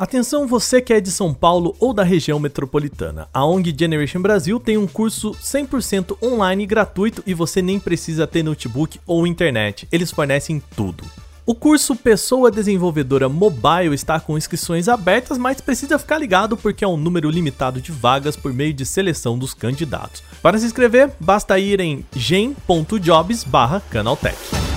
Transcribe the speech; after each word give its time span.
Atenção 0.00 0.46
você 0.46 0.80
que 0.80 0.94
é 0.94 1.00
de 1.00 1.10
São 1.10 1.34
Paulo 1.34 1.76
ou 1.78 1.92
da 1.92 2.02
região 2.02 2.40
metropolitana. 2.40 3.28
A 3.34 3.44
ONG 3.44 3.76
Generation 3.78 4.22
Brasil 4.22 4.58
tem 4.58 4.78
um 4.78 4.86
curso 4.86 5.32
100% 5.32 6.16
online 6.22 6.64
gratuito 6.64 7.22
e 7.26 7.34
você 7.34 7.60
nem 7.60 7.78
precisa 7.78 8.26
ter 8.26 8.42
notebook 8.42 8.98
ou 9.06 9.26
internet. 9.26 9.86
Eles 9.92 10.10
fornecem 10.10 10.62
tudo. 10.74 11.04
O 11.44 11.54
curso 11.54 11.94
Pessoa 11.94 12.50
Desenvolvedora 12.50 13.28
Mobile 13.28 13.94
está 13.94 14.18
com 14.18 14.38
inscrições 14.38 14.88
abertas, 14.88 15.36
mas 15.36 15.60
precisa 15.60 15.98
ficar 15.98 16.16
ligado 16.16 16.56
porque 16.56 16.82
é 16.82 16.88
um 16.88 16.96
número 16.96 17.28
limitado 17.28 17.78
de 17.78 17.92
vagas 17.92 18.36
por 18.36 18.54
meio 18.54 18.72
de 18.72 18.86
seleção 18.86 19.38
dos 19.38 19.52
candidatos. 19.52 20.22
Para 20.40 20.58
se 20.58 20.64
inscrever, 20.64 21.10
basta 21.20 21.58
ir 21.58 21.78
em 21.78 22.06
gen.jobs/canaltech. 22.16 24.69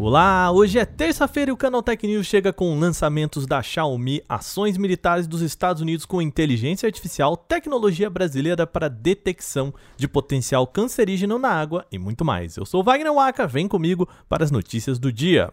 Olá, 0.00 0.52
hoje 0.52 0.78
é 0.78 0.84
terça-feira 0.84 1.50
e 1.50 1.52
o 1.52 1.56
Canal 1.56 1.82
Tech 1.82 2.06
News 2.06 2.24
chega 2.24 2.52
com 2.52 2.78
lançamentos 2.78 3.48
da 3.48 3.60
Xiaomi, 3.60 4.22
ações 4.28 4.78
militares 4.78 5.26
dos 5.26 5.42
Estados 5.42 5.82
Unidos 5.82 6.06
com 6.06 6.22
inteligência 6.22 6.86
artificial, 6.86 7.36
tecnologia 7.36 8.08
brasileira 8.08 8.64
para 8.64 8.88
detecção 8.88 9.74
de 9.96 10.06
potencial 10.06 10.68
cancerígeno 10.68 11.36
na 11.36 11.50
água 11.50 11.84
e 11.90 11.98
muito 11.98 12.24
mais. 12.24 12.56
Eu 12.56 12.64
sou 12.64 12.84
Wagner 12.84 13.12
Waka, 13.12 13.44
vem 13.48 13.66
comigo 13.66 14.08
para 14.28 14.44
as 14.44 14.52
notícias 14.52 15.00
do 15.00 15.12
dia. 15.12 15.50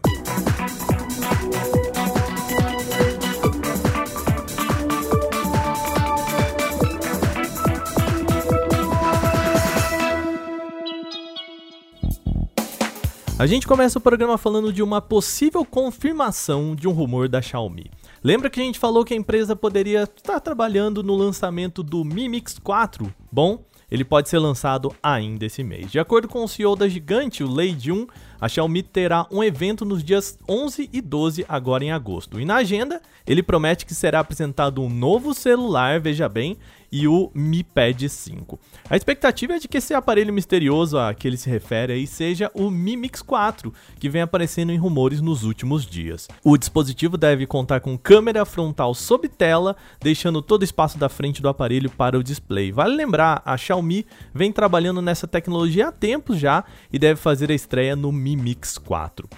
A 13.38 13.46
gente 13.46 13.66
começa 13.66 13.98
o 13.98 14.00
programa 14.00 14.38
falando 14.38 14.72
de 14.72 14.82
uma 14.82 15.02
possível 15.02 15.62
confirmação 15.62 16.74
de 16.74 16.88
um 16.88 16.92
rumor 16.92 17.28
da 17.28 17.42
Xiaomi. 17.42 17.90
Lembra 18.24 18.48
que 18.48 18.58
a 18.58 18.62
gente 18.62 18.78
falou 18.78 19.04
que 19.04 19.12
a 19.12 19.16
empresa 19.16 19.54
poderia 19.54 20.04
estar 20.04 20.40
trabalhando 20.40 21.02
no 21.02 21.14
lançamento 21.14 21.82
do 21.82 22.02
Mi 22.02 22.30
Mix 22.30 22.58
4? 22.58 23.12
Bom, 23.30 23.62
ele 23.90 24.06
pode 24.06 24.30
ser 24.30 24.38
lançado 24.38 24.90
ainda 25.02 25.44
esse 25.44 25.62
mês. 25.62 25.92
De 25.92 25.98
acordo 25.98 26.28
com 26.28 26.42
o 26.42 26.48
CEO 26.48 26.74
da 26.74 26.88
gigante, 26.88 27.44
o 27.44 27.52
Lei 27.52 27.76
Jun, 27.78 28.06
a 28.40 28.48
Xiaomi 28.48 28.82
terá 28.82 29.26
um 29.30 29.42
evento 29.42 29.84
nos 29.84 30.02
dias 30.02 30.38
11 30.48 30.90
e 30.92 31.00
12 31.00 31.44
agora 31.48 31.84
em 31.84 31.92
agosto. 31.92 32.40
E 32.40 32.44
na 32.44 32.56
agenda, 32.56 33.00
ele 33.26 33.42
promete 33.42 33.86
que 33.86 33.94
será 33.94 34.20
apresentado 34.20 34.82
um 34.82 34.88
novo 34.88 35.34
celular, 35.34 36.00
veja 36.00 36.28
bem, 36.28 36.56
e 36.90 37.06
o 37.06 37.30
Mi 37.34 37.62
Pad 37.62 38.08
5. 38.08 38.58
A 38.88 38.96
expectativa 38.96 39.54
é 39.54 39.58
de 39.58 39.68
que 39.68 39.78
esse 39.78 39.92
aparelho 39.92 40.32
misterioso 40.32 40.98
a 40.98 41.12
que 41.12 41.26
ele 41.26 41.36
se 41.36 41.50
refere 41.50 41.92
aí 41.92 42.06
seja 42.06 42.50
o 42.54 42.70
Mi 42.70 42.96
Mix 42.96 43.22
4, 43.22 43.72
que 43.98 44.08
vem 44.08 44.22
aparecendo 44.22 44.72
em 44.72 44.78
rumores 44.78 45.20
nos 45.20 45.42
últimos 45.42 45.84
dias. 45.84 46.28
O 46.42 46.56
dispositivo 46.56 47.16
deve 47.16 47.46
contar 47.46 47.80
com 47.80 47.98
câmera 47.98 48.44
frontal 48.44 48.94
sob 48.94 49.28
tela, 49.28 49.76
deixando 50.00 50.40
todo 50.40 50.62
o 50.62 50.64
espaço 50.64 50.98
da 50.98 51.08
frente 51.08 51.42
do 51.42 51.48
aparelho 51.48 51.90
para 51.90 52.18
o 52.18 52.22
display. 52.22 52.72
Vale 52.72 52.94
lembrar, 52.94 53.42
a 53.44 53.56
Xiaomi 53.56 54.06
vem 54.32 54.52
trabalhando 54.52 55.02
nessa 55.02 55.26
tecnologia 55.26 55.88
há 55.88 55.92
tempos 55.92 56.38
já 56.38 56.64
e 56.92 56.98
deve 56.98 57.20
fazer 57.20 57.50
a 57.50 57.54
estreia 57.54 57.96
no 57.96 58.12
Mi 58.12 58.25
Mix 58.34 58.78
4. 58.78 59.28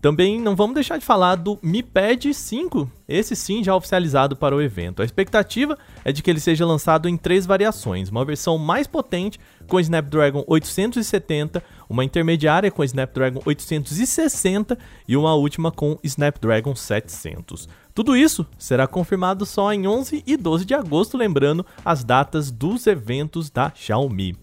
Também 0.00 0.40
não 0.40 0.56
vamos 0.56 0.74
deixar 0.74 0.98
de 0.98 1.04
falar 1.04 1.34
do 1.34 1.58
Mi 1.62 1.82
Pad 1.82 2.32
5, 2.32 2.90
esse 3.06 3.36
sim 3.36 3.62
já 3.62 3.76
oficializado 3.76 4.34
para 4.34 4.56
o 4.56 4.62
evento. 4.62 5.02
A 5.02 5.04
expectativa 5.04 5.76
é 6.02 6.10
de 6.10 6.22
que 6.22 6.30
ele 6.30 6.40
seja 6.40 6.64
lançado 6.64 7.06
em 7.06 7.18
três 7.18 7.44
variações: 7.44 8.08
uma 8.08 8.24
versão 8.24 8.56
mais 8.56 8.86
potente 8.86 9.38
com 9.66 9.78
Snapdragon 9.78 10.42
870, 10.46 11.62
uma 11.86 12.02
intermediária 12.02 12.70
com 12.70 12.82
Snapdragon 12.82 13.42
860 13.44 14.78
e 15.06 15.18
uma 15.18 15.34
última 15.34 15.70
com 15.70 15.98
Snapdragon 16.02 16.74
700. 16.74 17.68
Tudo 17.94 18.16
isso 18.16 18.46
será 18.58 18.86
confirmado 18.86 19.44
só 19.44 19.70
em 19.70 19.86
11 19.86 20.24
e 20.26 20.34
12 20.34 20.64
de 20.64 20.72
agosto, 20.72 21.18
lembrando 21.18 21.66
as 21.84 22.02
datas 22.02 22.50
dos 22.50 22.86
eventos 22.86 23.50
da 23.50 23.70
Xiaomi. 23.74 24.34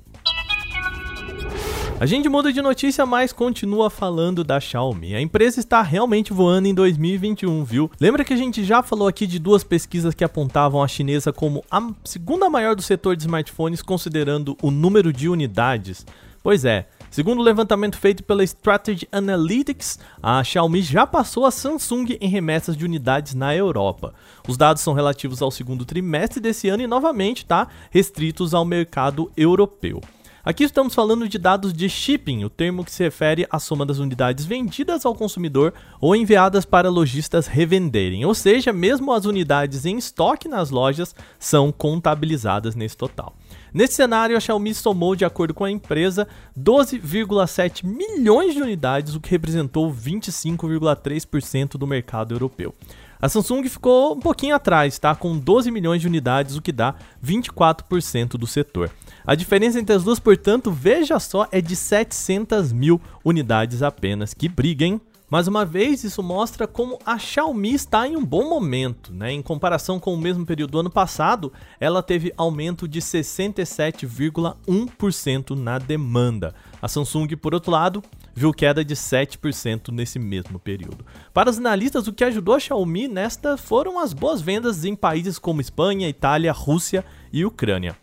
A 2.00 2.06
gente 2.06 2.30
muda 2.30 2.54
de 2.54 2.62
notícia, 2.62 3.08
mas 3.08 3.34
continua 3.34 3.90
falando 3.90 4.44
da 4.44 4.60
Xiaomi. 4.60 5.16
A 5.16 5.22
empresa 5.22 5.60
está 5.60 5.82
realmente 5.82 6.32
voando 6.32 6.68
em 6.68 6.74
2021, 6.74 7.64
viu? 7.64 7.90
Lembra 8.00 8.24
que 8.24 8.32
a 8.32 8.38
gente 8.38 8.64
já 8.64 8.84
falou 8.84 9.08
aqui 9.08 9.26
de 9.26 9.40
duas 9.40 9.64
pesquisas 9.64 10.14
que 10.14 10.24
apontavam 10.24 10.84
a 10.84 10.88
chinesa 10.88 11.34
como 11.34 11.66
a 11.72 11.90
segunda 12.04 12.52
maior 12.52 12.76
do 12.76 12.84
setor 12.84 13.16
de 13.16 13.24
smartphones, 13.24 13.82
considerando 13.82 14.56
o 14.62 14.70
número 14.70 15.12
de 15.12 15.28
unidades? 15.28 16.06
Pois 16.44 16.66
é, 16.66 16.88
Segundo 17.10 17.40
o 17.40 17.44
levantamento 17.44 17.98
feito 17.98 18.22
pela 18.22 18.44
Strategy 18.44 19.08
Analytics, 19.12 19.98
a 20.22 20.44
Xiaomi 20.44 20.82
já 20.82 21.08
passou 21.08 21.46
a 21.46 21.52
Samsung 21.52 22.18
em 22.20 22.28
remessas 22.28 22.76
de 22.76 22.86
unidades 22.86 23.34
na 23.34 23.56
Europa. 23.56 24.14
Os 24.48 24.58
dados 24.58 24.84
são 24.84 24.94
relativos 24.94 25.42
ao 25.42 25.50
segundo 25.50 25.86
trimestre 25.86 26.42
desse 26.42 26.68
ano 26.68 26.84
e 26.84 26.88
novamente 26.88 27.46
tá 27.46 27.70
restritos 27.90 28.54
ao 28.54 28.66
mercado 28.66 29.32
europeu. 29.38 30.02
Aqui 30.48 30.64
estamos 30.64 30.96
falando 30.96 31.28
de 31.28 31.38
dados 31.38 31.74
de 31.74 31.90
shipping, 31.90 32.46
o 32.46 32.50
termo 32.50 32.86
que 32.86 32.92
se 32.94 33.04
refere 33.04 33.46
à 33.52 33.60
soma 33.60 33.86
das 33.86 34.00
unidades 34.00 34.46
vendidas 34.46 35.06
ao 35.06 35.14
consumidor 35.14 35.74
ou 36.00 36.16
enviadas 36.16 36.64
para 36.64 36.90
lojistas 36.90 37.48
revenderem, 37.48 38.24
ou 38.24 38.34
seja, 38.34 38.72
mesmo 38.72 39.12
as 39.12 39.26
unidades 39.26 39.86
em 39.86 39.98
estoque 39.98 40.48
nas 40.48 40.70
lojas 40.70 41.14
são 41.38 41.70
contabilizadas 41.70 42.76
nesse 42.76 42.96
total. 42.96 43.36
Nesse 43.74 43.96
cenário, 43.96 44.38
a 44.38 44.40
Xiaomi 44.40 44.74
somou, 44.74 45.18
de 45.18 45.26
acordo 45.26 45.54
com 45.54 45.66
a 45.66 45.70
empresa, 45.70 46.26
12,7 46.58 47.86
milhões 47.86 48.54
de 48.54 48.62
unidades, 48.62 49.16
o 49.16 49.20
que 49.20 49.30
representou 49.30 49.94
25,3% 49.94 51.72
do 51.72 51.86
mercado 51.86 52.34
europeu. 52.34 52.74
A 53.20 53.28
Samsung 53.28 53.68
ficou 53.68 54.16
um 54.16 54.20
pouquinho 54.22 54.56
atrás, 54.56 54.98
tá? 54.98 55.14
Com 55.14 55.38
12 55.38 55.72
milhões 55.72 56.00
de 56.00 56.08
unidades, 56.08 56.56
o 56.56 56.62
que 56.62 56.72
dá 56.72 56.96
24% 57.22 58.38
do 58.38 58.48
setor. 58.48 58.92
A 59.28 59.36
diferença 59.36 59.78
entre 59.78 59.94
as 59.94 60.06
duas, 60.06 60.20
portanto, 60.20 60.72
veja 60.72 61.20
só, 61.20 61.46
é 61.52 61.60
de 61.60 61.76
700 61.76 62.72
mil 62.72 63.02
unidades 63.26 63.84
apenas. 63.84 64.34
Que 64.34 64.48
briga, 64.48 64.86
hein? 64.86 65.02
Mais 65.30 65.50
uma 65.50 65.66
vez, 65.66 66.06
isso 66.06 66.24
mostra 66.24 66.66
como 66.66 66.98
a 67.06 67.20
Xiaomi 67.20 67.74
está 67.74 68.08
em 68.08 68.16
um 68.16 68.24
bom 68.24 68.48
momento. 68.48 69.12
Né? 69.12 69.34
Em 69.34 69.42
comparação 69.42 70.00
com 70.00 70.14
o 70.14 70.18
mesmo 70.18 70.46
período 70.46 70.72
do 70.72 70.80
ano 70.80 70.90
passado, 70.90 71.52
ela 71.78 72.02
teve 72.02 72.32
aumento 72.38 72.88
de 72.88 73.02
67,1% 73.02 75.60
na 75.60 75.78
demanda. 75.78 76.56
A 76.82 76.88
Samsung, 76.88 77.28
por 77.36 77.54
outro 77.54 77.70
lado, 77.70 78.02
viu 78.34 78.54
queda 78.54 78.86
de 78.86 78.96
7% 78.96 79.92
nesse 79.92 80.18
mesmo 80.18 80.58
período. 80.58 81.06
Para 81.34 81.50
os 81.50 81.58
analistas, 81.58 82.08
o 82.08 82.14
que 82.14 82.24
ajudou 82.24 82.56
a 82.56 82.62
Xiaomi 82.62 83.10
nesta 83.10 83.58
foram 83.58 84.00
as 84.00 84.14
boas 84.14 84.40
vendas 84.40 84.86
em 84.86 84.96
países 84.96 85.38
como 85.38 85.60
Espanha, 85.60 86.08
Itália, 86.08 86.54
Rússia 86.54 87.04
e 87.34 87.44
Ucrânia. 87.44 87.98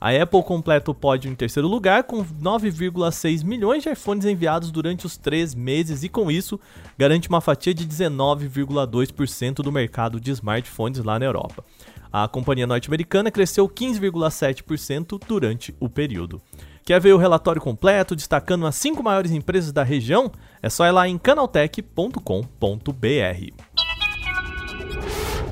A 0.00 0.10
Apple 0.10 0.42
completa 0.44 0.90
o 0.90 0.94
pódio 0.94 1.30
em 1.30 1.34
terceiro 1.34 1.66
lugar 1.66 2.04
com 2.04 2.24
9,6 2.24 3.44
milhões 3.44 3.82
de 3.82 3.90
iPhones 3.90 4.24
enviados 4.24 4.70
durante 4.70 5.06
os 5.06 5.16
três 5.16 5.54
meses 5.54 6.04
e, 6.04 6.08
com 6.08 6.30
isso, 6.30 6.58
garante 6.96 7.28
uma 7.28 7.40
fatia 7.40 7.74
de 7.74 7.84
19,2% 7.84 9.54
do 9.54 9.72
mercado 9.72 10.20
de 10.20 10.30
smartphones 10.30 11.02
lá 11.02 11.18
na 11.18 11.24
Europa. 11.24 11.64
A 12.12 12.28
companhia 12.28 12.66
norte-americana 12.66 13.30
cresceu 13.30 13.68
15,7% 13.68 15.20
durante 15.26 15.74
o 15.80 15.88
período. 15.88 16.40
Quer 16.84 17.00
ver 17.00 17.12
o 17.12 17.18
relatório 17.18 17.60
completo 17.60 18.16
destacando 18.16 18.66
as 18.66 18.76
cinco 18.76 19.02
maiores 19.02 19.32
empresas 19.32 19.72
da 19.72 19.82
região? 19.82 20.30
É 20.62 20.70
só 20.70 20.86
ir 20.86 20.92
lá 20.92 21.06
em 21.06 21.18
canaltech.com.br. 21.18 23.67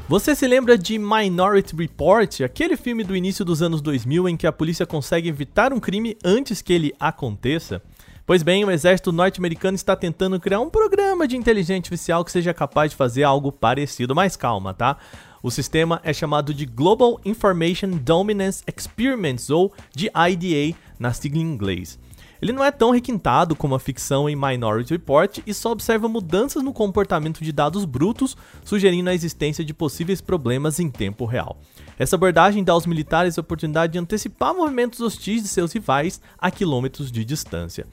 Você 0.08 0.36
se 0.36 0.46
lembra 0.46 0.78
de 0.78 1.00
Minority 1.00 1.74
Report, 1.74 2.40
aquele 2.42 2.76
filme 2.76 3.02
do 3.02 3.16
início 3.16 3.44
dos 3.44 3.60
anos 3.60 3.80
2000 3.80 4.28
em 4.28 4.36
que 4.36 4.46
a 4.46 4.52
polícia 4.52 4.86
consegue 4.86 5.28
evitar 5.28 5.72
um 5.72 5.80
crime 5.80 6.16
antes 6.24 6.62
que 6.62 6.72
ele 6.72 6.94
aconteça? 7.00 7.82
Pois 8.24 8.40
bem, 8.40 8.64
o 8.64 8.70
exército 8.70 9.10
norte-americano 9.10 9.74
está 9.74 9.96
tentando 9.96 10.38
criar 10.38 10.60
um 10.60 10.70
programa 10.70 11.26
de 11.26 11.36
inteligência 11.36 11.80
artificial 11.80 12.24
que 12.24 12.30
seja 12.30 12.54
capaz 12.54 12.92
de 12.92 12.96
fazer 12.96 13.24
algo 13.24 13.50
parecido, 13.50 14.14
mas 14.14 14.36
calma, 14.36 14.72
tá? 14.72 14.96
O 15.42 15.50
sistema 15.50 16.00
é 16.04 16.12
chamado 16.12 16.54
de 16.54 16.66
Global 16.66 17.20
Information 17.24 17.90
Dominance 17.90 18.62
Experiments, 18.64 19.50
ou 19.50 19.72
de 19.92 20.06
IDA 20.06 20.78
na 21.00 21.12
sigla 21.12 21.40
em 21.40 21.42
inglês. 21.42 21.98
Ele 22.40 22.52
não 22.52 22.64
é 22.64 22.70
tão 22.70 22.90
requintado 22.90 23.56
como 23.56 23.74
a 23.74 23.80
ficção 23.80 24.28
em 24.28 24.36
Minority 24.36 24.92
Report 24.92 25.38
e 25.46 25.54
só 25.54 25.72
observa 25.72 26.08
mudanças 26.08 26.62
no 26.62 26.72
comportamento 26.72 27.42
de 27.42 27.52
dados 27.52 27.84
brutos, 27.84 28.36
sugerindo 28.64 29.10
a 29.10 29.14
existência 29.14 29.64
de 29.64 29.72
possíveis 29.72 30.20
problemas 30.20 30.78
em 30.78 30.90
tempo 30.90 31.24
real. 31.24 31.58
Essa 31.98 32.16
abordagem 32.16 32.62
dá 32.62 32.72
aos 32.72 32.86
militares 32.86 33.38
a 33.38 33.40
oportunidade 33.40 33.94
de 33.94 33.98
antecipar 33.98 34.54
movimentos 34.54 35.00
hostis 35.00 35.42
de 35.42 35.48
seus 35.48 35.72
rivais 35.72 36.20
a 36.38 36.50
quilômetros 36.50 37.10
de 37.10 37.24
distância. 37.24 37.86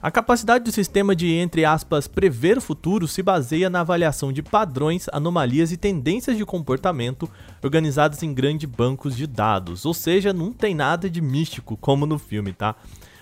A 0.00 0.12
capacidade 0.12 0.64
do 0.64 0.70
sistema 0.70 1.14
de, 1.14 1.26
entre 1.26 1.64
aspas, 1.64 2.06
prever 2.06 2.56
o 2.56 2.60
futuro 2.60 3.08
se 3.08 3.20
baseia 3.20 3.68
na 3.68 3.80
avaliação 3.80 4.32
de 4.32 4.44
padrões, 4.44 5.08
anomalias 5.12 5.72
e 5.72 5.76
tendências 5.76 6.36
de 6.36 6.46
comportamento 6.46 7.28
organizadas 7.64 8.22
em 8.22 8.32
grandes 8.32 8.70
bancos 8.70 9.16
de 9.16 9.26
dados, 9.26 9.84
ou 9.84 9.92
seja, 9.92 10.32
não 10.32 10.52
tem 10.52 10.72
nada 10.72 11.10
de 11.10 11.20
místico 11.20 11.76
como 11.76 12.06
no 12.06 12.16
filme, 12.16 12.52
tá? 12.52 12.76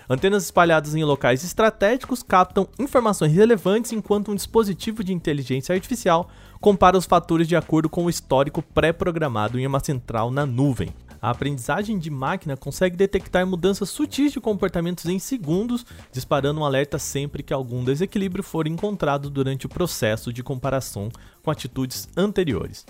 Antenas 0.09 0.45
espalhadas 0.45 0.95
em 0.95 1.03
locais 1.03 1.43
estratégicos 1.43 2.23
captam 2.23 2.65
informações 2.79 3.33
relevantes 3.33 3.91
enquanto 3.91 4.31
um 4.31 4.35
dispositivo 4.35 5.03
de 5.03 5.11
inteligência 5.11 5.75
artificial 5.75 6.29
compara 6.61 6.97
os 6.97 7.05
fatores 7.05 7.45
de 7.45 7.57
acordo 7.57 7.89
com 7.89 8.05
o 8.05 8.09
histórico 8.09 8.61
pré-programado 8.61 9.59
em 9.59 9.67
uma 9.67 9.81
central 9.81 10.31
na 10.31 10.45
nuvem. 10.45 10.93
A 11.21 11.31
aprendizagem 11.31 11.99
de 11.99 12.09
máquina 12.09 12.55
consegue 12.55 12.95
detectar 12.95 13.45
mudanças 13.45 13.89
sutis 13.89 14.31
de 14.31 14.39
comportamentos 14.39 15.05
em 15.07 15.19
segundos, 15.19 15.85
disparando 16.09 16.61
um 16.61 16.65
alerta 16.65 16.97
sempre 16.97 17.43
que 17.43 17.53
algum 17.53 17.83
desequilíbrio 17.83 18.43
for 18.43 18.65
encontrado 18.65 19.29
durante 19.29 19.65
o 19.65 19.69
processo 19.69 20.31
de 20.31 20.41
comparação 20.41 21.09
com 21.43 21.51
atitudes 21.51 22.07
anteriores. 22.15 22.85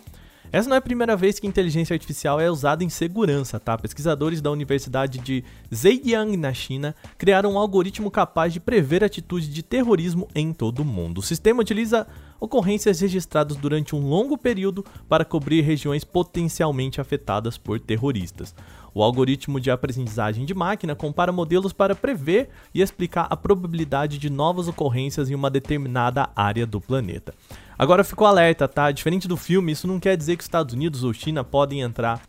Essa 0.51 0.69
não 0.69 0.75
é 0.75 0.79
a 0.79 0.81
primeira 0.81 1.15
vez 1.15 1.39
que 1.39 1.47
inteligência 1.47 1.93
artificial 1.93 2.39
é 2.39 2.49
usada 2.49 2.83
em 2.83 2.89
segurança, 2.89 3.59
tá? 3.59 3.77
Pesquisadores 3.77 4.41
da 4.41 4.51
Universidade 4.51 5.19
de 5.19 5.43
Zhejiang, 5.73 6.37
na 6.37 6.53
China, 6.53 6.95
criaram 7.17 7.53
um 7.53 7.57
algoritmo 7.57 8.09
capaz 8.09 8.53
de 8.53 8.59
prever 8.59 9.03
atitudes 9.03 9.49
de 9.49 9.61
terrorismo 9.61 10.27
em 10.33 10.53
todo 10.53 10.79
o 10.79 10.85
mundo. 10.85 11.19
O 11.19 11.23
sistema 11.23 11.61
utiliza 11.61 12.07
ocorrências 12.39 12.99
registradas 12.99 13.57
durante 13.57 13.95
um 13.95 13.99
longo 13.99 14.37
período 14.37 14.83
para 15.07 15.25
cobrir 15.25 15.61
regiões 15.61 16.03
potencialmente 16.03 17.01
afetadas 17.01 17.57
por 17.57 17.79
terroristas. 17.79 18.55
O 18.93 19.03
algoritmo 19.03 19.59
de 19.59 19.69
aprendizagem 19.69 20.45
de 20.45 20.53
máquina 20.53 20.95
compara 20.95 21.31
modelos 21.31 21.71
para 21.71 21.93
prever 21.93 22.49
e 22.73 22.81
explicar 22.81 23.27
a 23.29 23.37
probabilidade 23.37 24.17
de 24.17 24.29
novas 24.29 24.67
ocorrências 24.67 25.29
em 25.29 25.35
uma 25.35 25.49
determinada 25.49 26.29
área 26.35 26.65
do 26.65 26.81
planeta. 26.81 27.33
Agora 27.77 28.03
ficou 28.03 28.25
alerta, 28.25 28.67
tá? 28.67 28.91
Diferente 28.91 29.27
do 29.27 29.37
filme, 29.37 29.71
isso 29.71 29.87
não 29.87 29.99
quer 29.99 30.17
dizer 30.17 30.35
que 30.35 30.41
os 30.41 30.47
Estados 30.47 30.73
Unidos 30.73 31.03
ou 31.03 31.13
China 31.13 31.43
podem 31.43 31.81
entrar 31.81 32.21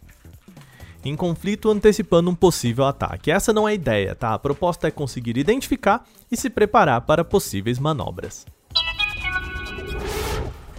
em 1.02 1.16
conflito 1.16 1.70
antecipando 1.70 2.30
um 2.30 2.34
possível 2.34 2.84
ataque. 2.84 3.30
Essa 3.30 3.52
não 3.52 3.66
é 3.66 3.72
a 3.72 3.74
ideia, 3.74 4.14
tá? 4.14 4.34
A 4.34 4.38
proposta 4.38 4.88
é 4.88 4.90
conseguir 4.90 5.38
identificar 5.38 6.04
e 6.30 6.36
se 6.36 6.50
preparar 6.50 7.00
para 7.02 7.24
possíveis 7.24 7.78
manobras. 7.78 8.44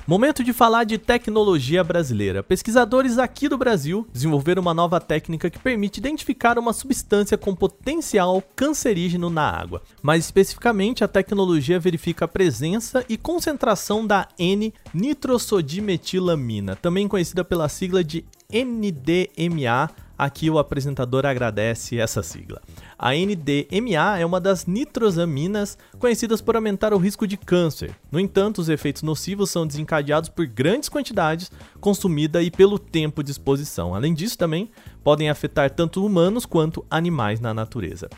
Momento 0.09 0.43
de 0.43 0.51
falar 0.53 0.85
de 0.85 0.97
tecnologia 0.97 1.83
brasileira. 1.83 2.41
Pesquisadores 2.41 3.19
aqui 3.19 3.47
do 3.47 3.59
Brasil 3.59 4.07
desenvolveram 4.11 4.59
uma 4.59 4.73
nova 4.73 4.99
técnica 4.99 5.51
que 5.51 5.59
permite 5.59 5.99
identificar 5.99 6.57
uma 6.57 6.73
substância 6.73 7.37
com 7.37 7.53
potencial 7.53 8.41
cancerígeno 8.55 9.29
na 9.29 9.47
água. 9.47 9.83
Mais 10.01 10.25
especificamente, 10.25 11.03
a 11.03 11.07
tecnologia 11.07 11.79
verifica 11.79 12.25
a 12.25 12.27
presença 12.27 13.05
e 13.07 13.17
concentração 13.17 14.03
da 14.03 14.27
N-nitrosodimetilamina, 14.39 16.75
também 16.75 17.07
conhecida 17.07 17.45
pela 17.45 17.69
sigla 17.69 18.03
de 18.03 18.25
NDMA 18.51 19.91
Aqui 20.19 20.49
o 20.49 20.59
apresentador 20.59 21.25
agradece 21.25 21.97
essa 21.97 22.21
sigla. 22.21 22.61
A 22.97 23.11
NDMA 23.13 24.19
é 24.19 24.25
uma 24.25 24.41
das 24.41 24.65
nitrosaminas 24.65 25.77
conhecidas 25.97 26.41
por 26.41 26.57
aumentar 26.57 26.93
o 26.93 26.97
risco 26.97 27.25
de 27.25 27.37
câncer. 27.37 27.95
No 28.11 28.19
entanto, 28.19 28.59
os 28.59 28.67
efeitos 28.67 29.01
nocivos 29.01 29.49
são 29.49 29.65
desencadeados 29.65 30.27
por 30.27 30.45
grandes 30.45 30.89
quantidades 30.89 31.49
consumida 31.79 32.43
e 32.43 32.51
pelo 32.51 32.77
tempo 32.77 33.23
de 33.23 33.31
exposição. 33.31 33.95
Além 33.95 34.13
disso, 34.13 34.37
também 34.37 34.69
podem 35.05 35.29
afetar 35.29 35.71
tanto 35.71 36.05
humanos 36.05 36.45
quanto 36.45 36.85
animais 36.91 37.39
na 37.39 37.53
natureza. 37.53 38.09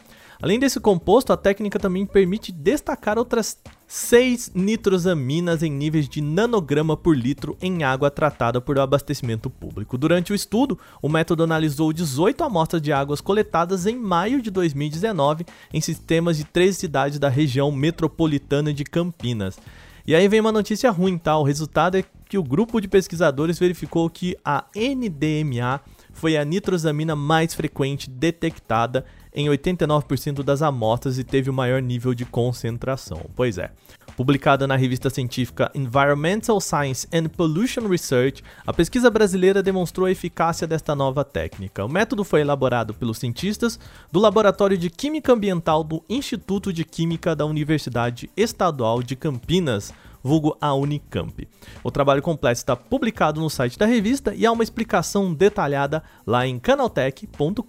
Além 0.41 0.59
desse 0.59 0.79
composto, 0.79 1.31
a 1.31 1.37
técnica 1.37 1.77
também 1.77 2.03
permite 2.03 2.51
destacar 2.51 3.19
outras 3.19 3.59
6 3.85 4.53
nitrosaminas 4.55 5.61
em 5.61 5.69
níveis 5.69 6.09
de 6.09 6.19
nanograma 6.19 6.97
por 6.97 7.15
litro 7.15 7.55
em 7.61 7.83
água 7.83 8.09
tratada 8.09 8.59
por 8.59 8.79
abastecimento 8.79 9.51
público. 9.51 9.99
Durante 9.99 10.31
o 10.31 10.35
estudo, 10.35 10.79
o 10.99 11.07
método 11.07 11.43
analisou 11.43 11.93
18 11.93 12.43
amostras 12.43 12.81
de 12.81 12.91
águas 12.91 13.21
coletadas 13.21 13.85
em 13.85 13.95
maio 13.95 14.41
de 14.41 14.49
2019 14.49 15.45
em 15.71 15.79
sistemas 15.79 16.37
de 16.37 16.43
três 16.43 16.75
cidades 16.75 17.19
da 17.19 17.29
região 17.29 17.71
metropolitana 17.71 18.73
de 18.73 18.83
Campinas. 18.83 19.59
E 20.07 20.15
aí 20.15 20.27
vem 20.27 20.39
uma 20.39 20.51
notícia 20.51 20.89
ruim, 20.89 21.19
tá? 21.19 21.37
O 21.37 21.43
resultado 21.43 21.97
é 21.97 22.03
que 22.27 22.37
o 22.37 22.43
grupo 22.43 22.81
de 22.81 22.87
pesquisadores 22.87 23.59
verificou 23.59 24.09
que 24.09 24.35
a 24.43 24.63
NDMA 24.75 25.81
foi 26.13 26.37
a 26.37 26.45
nitrosamina 26.45 27.15
mais 27.15 27.53
frequente 27.53 28.09
detectada 28.09 29.05
em 29.33 29.47
89% 29.47 30.43
das 30.43 30.61
amostras 30.61 31.17
e 31.17 31.23
teve 31.23 31.49
o 31.49 31.53
maior 31.53 31.81
nível 31.81 32.13
de 32.13 32.25
concentração. 32.25 33.21
Pois 33.35 33.57
é. 33.57 33.71
Publicada 34.17 34.67
na 34.67 34.75
revista 34.75 35.09
científica 35.09 35.71
Environmental 35.73 36.59
Science 36.59 37.07
and 37.13 37.29
Pollution 37.29 37.87
Research, 37.87 38.43
a 38.67 38.73
pesquisa 38.73 39.09
brasileira 39.09 39.63
demonstrou 39.63 40.05
a 40.05 40.11
eficácia 40.11 40.67
desta 40.67 40.93
nova 40.93 41.23
técnica. 41.23 41.85
O 41.85 41.89
método 41.89 42.23
foi 42.23 42.41
elaborado 42.41 42.93
pelos 42.93 43.17
cientistas 43.17 43.79
do 44.11 44.19
Laboratório 44.19 44.77
de 44.77 44.89
Química 44.89 45.31
Ambiental 45.31 45.83
do 45.83 46.03
Instituto 46.09 46.73
de 46.73 46.83
Química 46.83 47.35
da 47.35 47.45
Universidade 47.45 48.29
Estadual 48.35 49.01
de 49.01 49.15
Campinas, 49.15 49.93
vulgo 50.23 50.57
a 50.59 50.73
Unicamp. 50.73 51.47
O 51.83 51.91
trabalho 51.91 52.21
completo 52.21 52.57
está 52.57 52.75
publicado 52.75 53.39
no 53.39 53.49
site 53.49 53.77
da 53.77 53.85
revista 53.85 54.33
e 54.35 54.45
há 54.45 54.51
uma 54.51 54.63
explicação 54.63 55.33
detalhada 55.33 56.03
lá 56.25 56.47
em 56.47 56.59
canaltech.com.br. 56.59 57.61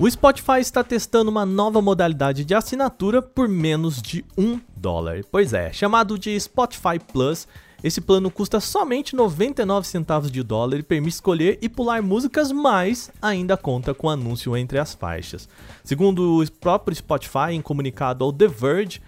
O 0.00 0.10
Spotify 0.10 0.58
está 0.58 0.82
testando 0.82 1.30
uma 1.30 1.46
nova 1.46 1.80
modalidade 1.80 2.44
de 2.44 2.54
assinatura 2.54 3.22
por 3.22 3.48
menos 3.48 4.02
de 4.02 4.24
um 4.36 4.58
dólar. 4.76 5.20
Pois 5.30 5.52
é, 5.52 5.72
chamado 5.72 6.18
de 6.18 6.38
Spotify 6.40 6.98
Plus. 7.12 7.46
Esse 7.84 8.00
plano 8.00 8.30
custa 8.30 8.60
somente 8.60 9.16
99 9.16 9.86
centavos 9.86 10.30
de 10.30 10.40
dólar 10.42 10.78
e 10.78 10.82
permite 10.84 11.14
escolher 11.14 11.58
e 11.60 11.68
pular 11.68 12.00
músicas, 12.00 12.52
mas 12.52 13.10
ainda 13.20 13.56
conta 13.56 13.92
com 13.92 14.08
anúncio 14.08 14.56
entre 14.56 14.78
as 14.78 14.94
faixas. 14.94 15.48
Segundo 15.82 16.40
o 16.40 16.52
próprio 16.52 16.96
Spotify, 16.96 17.50
em 17.50 17.60
comunicado 17.60 18.24
ao 18.24 18.32
The 18.32 18.46
Verge, 18.46 19.02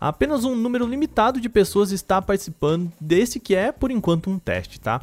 apenas 0.00 0.44
um 0.44 0.56
número 0.56 0.86
limitado 0.86 1.40
de 1.40 1.48
pessoas 1.48 1.92
está 1.92 2.22
participando 2.22 2.90
desse 3.00 3.38
que 3.38 3.54
é, 3.54 3.70
por 3.70 3.90
enquanto, 3.90 4.30
um 4.30 4.38
teste, 4.38 4.80
tá? 4.80 5.02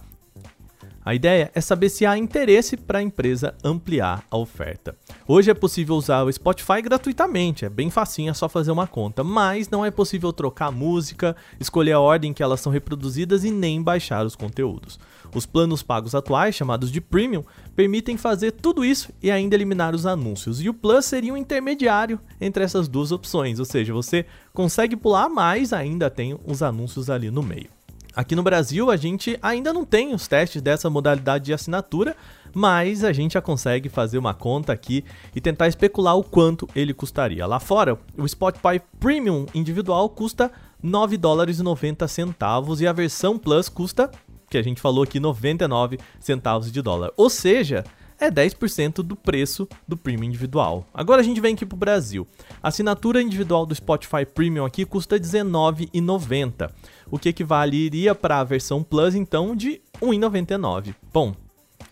A 1.08 1.16
ideia 1.16 1.50
é 1.56 1.62
saber 1.62 1.88
se 1.88 2.06
há 2.06 2.18
interesse 2.18 2.76
para 2.76 3.00
a 3.00 3.02
empresa 3.02 3.56
ampliar 3.64 4.26
a 4.30 4.36
oferta. 4.36 4.94
Hoje 5.26 5.50
é 5.50 5.54
possível 5.54 5.96
usar 5.96 6.24
o 6.24 6.34
Spotify 6.34 6.82
gratuitamente, 6.82 7.64
é 7.64 7.70
bem 7.70 7.90
facinho, 7.90 8.30
é 8.30 8.34
só 8.34 8.50
fazer 8.50 8.72
uma 8.72 8.86
conta, 8.86 9.24
mas 9.24 9.70
não 9.70 9.86
é 9.86 9.90
possível 9.90 10.34
trocar 10.34 10.70
música, 10.70 11.34
escolher 11.62 11.94
a 11.94 12.02
ordem 12.02 12.34
que 12.34 12.44
elas 12.44 12.60
são 12.60 12.74
reproduzidas 12.74 13.46
e 13.46 13.52
nem 13.52 13.82
baixar 13.82 14.26
os 14.26 14.36
conteúdos. 14.36 15.00
Os 15.34 15.46
planos 15.46 15.82
pagos 15.82 16.14
atuais, 16.14 16.56
chamados 16.56 16.92
de 16.92 17.00
Premium, 17.00 17.46
permitem 17.74 18.18
fazer 18.18 18.52
tudo 18.52 18.84
isso 18.84 19.10
e 19.24 19.32
ainda 19.32 19.56
eliminar 19.56 19.96
os 19.96 20.06
anúncios. 20.06 20.60
E 20.60 20.68
o 20.68 20.74
Plus 20.74 21.06
seria 21.06 21.34
um 21.34 21.38
intermediário 21.38 22.20
entre 22.42 22.66
essas 22.66 22.90
duas 22.90 23.14
opções, 23.14 23.60
ou 23.60 23.66
seja, 23.66 23.94
você 23.94 24.26
consegue 24.54 24.98
pular, 24.98 25.30
mas 25.30 25.72
ainda 25.72 26.10
tem 26.10 26.38
os 26.46 26.62
anúncios 26.62 27.10
ali 27.10 27.32
no 27.32 27.42
meio. 27.42 27.77
Aqui 28.18 28.36
no 28.36 28.42
Brasil, 28.42 28.90
a 28.90 28.98
gente 28.98 29.38
ainda 29.44 29.72
não 29.72 29.86
tem 29.86 30.12
os 30.12 30.28
testes 30.28 30.60
dessa 30.60 30.90
modalidade 30.90 31.46
de 31.46 31.54
assinatura, 31.54 32.18
mas 32.52 33.04
a 33.04 33.14
gente 33.14 33.34
já 33.34 33.42
consegue 33.44 33.90
fazer 33.90 34.18
uma 34.18 34.34
conta 34.34 34.74
aqui 34.74 35.06
e 35.36 35.40
tentar 35.40 35.68
especular 35.68 36.18
o 36.18 36.24
quanto 36.24 36.68
ele 36.76 36.96
custaria. 36.96 37.46
Lá 37.46 37.60
fora, 37.60 37.96
o 38.18 38.28
Spotify 38.28 38.82
Premium 39.00 39.46
individual 39.54 40.10
custa 40.10 40.52
9 40.82 41.16
dólares 41.16 41.60
e 41.60 41.64
90 41.64 42.08
centavos 42.08 42.82
e 42.82 42.88
a 42.88 42.92
versão 42.92 43.38
Plus 43.38 43.70
custa, 43.70 44.10
que 44.50 44.58
a 44.58 44.64
gente 44.64 44.82
falou 44.82 45.04
aqui, 45.04 45.20
99 45.20 46.00
centavos 46.20 46.72
de 46.72 46.82
dólar. 46.82 47.12
Ou 47.16 47.30
seja, 47.30 47.84
é 48.20 48.32
10% 48.32 49.04
do 49.04 49.16
preço 49.16 49.68
do 49.88 49.96
Premium 49.96 50.30
individual. 50.30 50.86
Agora 50.94 51.22
a 51.22 51.24
gente 51.24 51.40
vem 51.40 51.54
aqui 51.54 51.66
para 51.66 51.76
o 51.76 51.80
Brasil. 51.80 52.28
A 52.62 52.70
assinatura 52.70 53.22
individual 53.22 53.66
do 53.66 53.76
Spotify 53.76 54.26
Premium 54.26 54.66
aqui 54.66 54.86
custa 54.86 55.16
R$19,90, 55.16 56.72
o 57.10 57.20
que 57.20 57.30
equivaleria 57.30 58.16
para 58.16 58.40
a 58.40 58.44
versão 58.44 58.84
Plus 58.84 59.16
então 59.16 59.56
de 59.56 59.82
R$1,99. 60.02 60.96
Bom, 61.14 61.34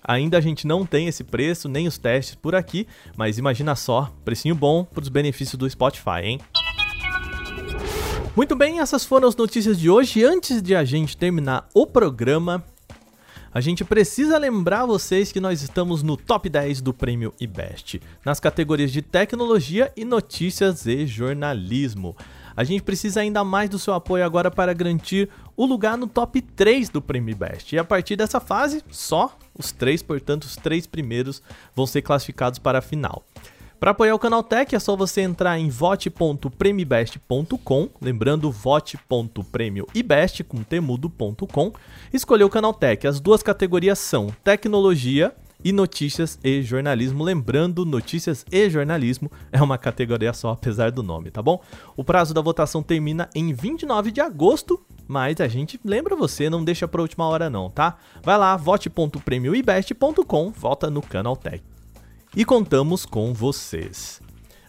Ainda 0.08 0.38
a 0.38 0.42
gente 0.42 0.68
não 0.68 0.86
tem 0.86 1.08
esse 1.08 1.24
preço, 1.24 1.68
nem 1.68 1.88
os 1.88 1.98
testes 1.98 2.36
por 2.36 2.54
aqui, 2.54 2.88
mas 3.18 3.40
imagina 3.40 3.76
só, 3.76 4.12
precinho 4.24 4.54
bom 4.54 4.84
para 4.84 5.02
os 5.02 5.10
benefícios 5.10 5.58
do 5.58 5.68
Spotify, 5.68 6.22
hein? 6.24 6.40
Muito 8.36 8.56
bem, 8.56 8.80
essas 8.80 9.06
foram 9.06 9.28
as 9.28 9.36
notícias 9.36 9.80
de 9.80 9.90
hoje. 9.90 10.24
Antes 10.24 10.62
de 10.62 10.76
a 10.76 10.84
gente 10.84 11.18
terminar 11.18 11.68
o 11.74 11.88
programa, 11.88 12.64
a 13.56 13.62
gente 13.62 13.86
precisa 13.86 14.38
lembrar 14.38 14.86
vocês 14.86 15.32
que 15.32 15.40
nós 15.40 15.62
estamos 15.62 16.04
no 16.04 16.18
top 16.18 16.50
10 16.50 16.82
do 16.82 16.94
prêmio 16.94 17.34
IBEST, 17.40 18.02
nas 18.26 18.38
categorias 18.38 18.92
de 18.92 19.02
tecnologia 19.02 19.94
e 19.96 20.04
notícias 20.04 20.86
e 20.86 21.08
jornalismo. 21.08 22.18
A 22.54 22.66
gente 22.66 22.84
precisa 22.84 23.22
ainda 23.22 23.46
mais 23.46 23.70
do 23.70 23.80
seu 23.80 23.94
apoio 23.94 24.26
agora 24.26 24.52
para 24.52 24.74
garantir 24.74 25.30
o 25.56 25.66
lugar 25.66 25.98
no 25.98 26.06
top 26.06 26.42
3 26.42 26.90
do 26.90 27.02
Prêmio 27.02 27.34
Best. 27.34 27.74
E 27.74 27.80
a 27.80 27.84
partir 27.86 28.18
dessa 28.18 28.42
fase, 28.42 28.84
só 28.92 29.38
os 29.58 29.72
três, 29.72 30.04
portanto, 30.04 30.44
os 30.44 30.58
três 30.58 30.86
primeiros 30.86 31.42
vão 31.74 31.88
ser 31.88 32.02
classificados 32.02 32.60
para 32.60 32.80
a 32.80 32.82
final. 32.82 33.24
Para 33.86 33.92
apoiar 33.92 34.16
o 34.16 34.20
Canal 34.20 34.42
Tech 34.42 34.76
é 34.76 34.80
só 34.80 34.96
você 34.96 35.22
entrar 35.22 35.60
em 35.60 35.70
vote.premibest.com, 35.70 37.90
lembrando 38.02 38.52
vote.premioibest 38.52 40.44
com 40.46 40.64
temudo.com, 40.64 41.72
escolher 42.12 42.46
o 42.46 42.50
Canal 42.50 42.74
Tech. 42.74 43.06
As 43.06 43.20
duas 43.20 43.44
categorias 43.44 44.00
são 44.00 44.34
tecnologia 44.44 45.36
e 45.64 45.72
notícias 45.72 46.40
e 46.44 46.64
jornalismo. 46.64 47.24
Lembrando, 47.24 47.86
notícias 47.86 48.44
e 48.52 48.68
jornalismo 48.72 49.32
é 49.52 49.62
uma 49.62 49.78
categoria 49.78 50.34
só, 50.34 50.50
apesar 50.50 50.90
do 50.90 51.04
nome, 51.04 51.30
tá 51.30 51.44
bom? 51.44 51.62
O 51.96 52.04
prazo 52.04 52.34
da 52.34 52.42
votação 52.42 52.82
termina 52.82 53.30
em 53.36 53.54
29 53.54 54.10
de 54.10 54.20
agosto, 54.20 54.84
mas 55.08 55.40
a 55.40 55.48
gente 55.48 55.80
lembra 55.86 56.16
você, 56.16 56.50
não 56.50 56.64
deixa 56.64 56.88
pra 56.88 57.04
última 57.04 57.28
hora 57.28 57.52
não, 57.52 57.70
tá? 57.70 57.98
Vai 58.24 58.36
lá, 58.36 58.58
vote.prêmioibest.com, 58.58 60.50
vota 60.50 60.90
no 60.90 61.04
Canaltech. 61.04 61.75
E 62.36 62.44
contamos 62.44 63.06
com 63.06 63.34
vocês. 63.34 64.20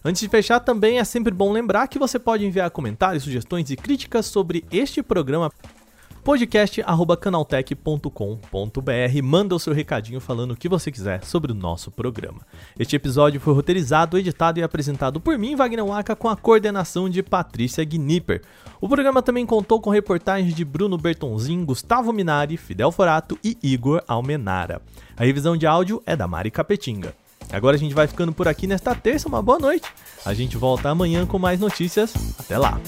Antes 0.04 0.22
de 0.22 0.28
fechar, 0.28 0.60
também 0.60 1.00
é 1.00 1.04
sempre 1.04 1.34
bom 1.34 1.50
lembrar 1.50 1.88
que 1.88 1.98
você 1.98 2.16
pode 2.16 2.46
enviar 2.46 2.70
comentários, 2.70 3.24
sugestões 3.24 3.70
e 3.70 3.76
críticas 3.76 4.26
sobre 4.26 4.64
este 4.70 5.02
programa 5.02 5.50
podcast@canaltech.com.br. 6.22 9.22
Manda 9.24 9.56
o 9.56 9.58
seu 9.58 9.72
recadinho 9.72 10.20
falando 10.20 10.52
o 10.52 10.56
que 10.56 10.68
você 10.68 10.92
quiser 10.92 11.24
sobre 11.24 11.50
o 11.50 11.56
nosso 11.56 11.90
programa. 11.90 12.42
Este 12.78 12.94
episódio 12.94 13.40
foi 13.40 13.52
roteirizado, 13.52 14.16
editado 14.16 14.60
e 14.60 14.62
apresentado 14.62 15.20
por 15.20 15.36
mim, 15.36 15.56
Wagner 15.56 15.84
Waka, 15.84 16.14
com 16.14 16.28
a 16.28 16.36
coordenação 16.36 17.10
de 17.10 17.20
Patrícia 17.20 17.84
Gnipper. 17.84 18.42
O 18.80 18.88
programa 18.88 19.20
também 19.22 19.44
contou 19.44 19.80
com 19.80 19.90
reportagens 19.90 20.54
de 20.54 20.64
Bruno 20.64 20.96
Bertonzin, 20.96 21.64
Gustavo 21.64 22.12
Minari, 22.12 22.56
Fidel 22.56 22.92
Forato 22.92 23.36
e 23.42 23.58
Igor 23.60 24.04
Almenara. 24.06 24.80
A 25.16 25.24
revisão 25.24 25.56
de 25.56 25.66
áudio 25.66 26.00
é 26.06 26.14
da 26.14 26.28
Mari 26.28 26.52
Capetinga. 26.52 27.25
Agora 27.52 27.76
a 27.76 27.78
gente 27.78 27.94
vai 27.94 28.06
ficando 28.06 28.32
por 28.32 28.48
aqui 28.48 28.66
nesta 28.66 28.94
terça, 28.94 29.28
uma 29.28 29.42
boa 29.42 29.58
noite. 29.58 29.88
A 30.24 30.34
gente 30.34 30.56
volta 30.56 30.88
amanhã 30.88 31.24
com 31.26 31.38
mais 31.38 31.60
notícias. 31.60 32.12
Até 32.38 32.58
lá! 32.58 32.80